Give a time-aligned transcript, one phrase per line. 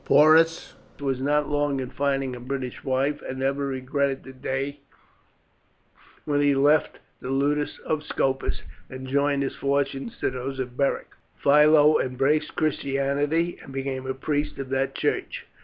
[0.03, 4.79] Porus was not long in finding a British wife, and never regretted the day
[6.25, 11.09] when he left the ludus of Scopus and joined his fortunes to those of Beric.
[11.37, 15.45] Philo embraced Christianity, and became a priest of that church.